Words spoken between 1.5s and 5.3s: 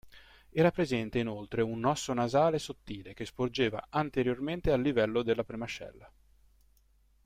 un osso nasale sottile che sporgeva anteriormente al livello